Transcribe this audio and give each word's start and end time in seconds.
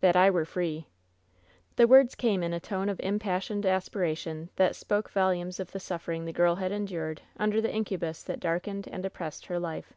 "That 0.00 0.16
I 0.16 0.30
were 0.30 0.46
free!" 0.46 0.86
The 1.76 1.86
words 1.86 2.14
came 2.14 2.42
in 2.42 2.54
a 2.54 2.58
tone 2.58 2.88
of 2.88 2.98
impassioned 3.00 3.66
aspiration 3.66 4.48
that 4.56 4.74
spoke 4.74 5.10
volumes 5.10 5.60
of 5.60 5.72
the 5.72 5.78
suffering 5.78 6.24
the 6.24 6.32
girl 6.32 6.54
had 6.54 6.72
endured 6.72 7.20
under 7.36 7.60
the 7.60 7.70
incubus 7.70 8.22
that 8.22 8.40
darkened 8.40 8.88
and 8.90 9.04
oppressed 9.04 9.44
her 9.44 9.58
life. 9.60 9.92